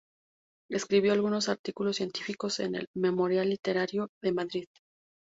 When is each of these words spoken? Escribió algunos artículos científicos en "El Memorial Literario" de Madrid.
Escribió 0.71 1.13
algunos 1.13 1.47
artículos 1.47 1.97
científicos 1.97 2.59
en 2.59 2.73
"El 2.73 2.87
Memorial 2.95 3.47
Literario" 3.51 4.09
de 4.23 4.31
Madrid. 4.31 4.65